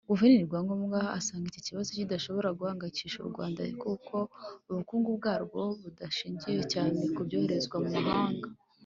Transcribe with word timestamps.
Guverineri 0.11 0.47
Rwangombwa 0.49 0.99
asanga 1.19 1.45
iki 1.49 1.61
kibazo 1.67 1.89
kidashobora 1.97 2.55
guhangayikisha 2.57 3.17
u 3.21 3.29
Rwanda 3.31 3.61
kuko 3.83 4.15
ubukungu 4.69 5.09
bwarwo 5.19 5.59
budashingiye 5.81 6.61
cyane 6.73 6.99
ku 7.13 7.21
byoherezwa 7.27 7.75
mu 7.85 7.91
mahanga 7.97 8.47